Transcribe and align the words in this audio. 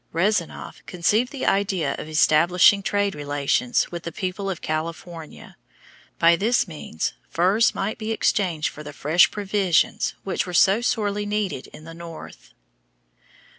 Rezanof 0.15 0.83
conceived 0.87 1.31
the 1.31 1.45
idea 1.45 1.93
of 1.99 2.09
establishing 2.09 2.81
trade 2.81 3.13
relations 3.13 3.91
with 3.91 4.01
the 4.01 4.11
people 4.11 4.49
of 4.49 4.59
California. 4.59 5.57
By 6.17 6.35
this 6.35 6.67
means 6.67 7.13
furs 7.29 7.75
might 7.75 7.99
be 7.99 8.09
exchanged 8.11 8.69
for 8.69 8.81
the 8.81 8.93
fresh 8.93 9.29
provisions 9.29 10.15
which 10.23 10.47
were 10.47 10.55
so 10.55 10.81
sorely 10.81 11.27
needed 11.27 11.67
in 11.67 11.83
the 11.83 11.93
north. 11.93 12.51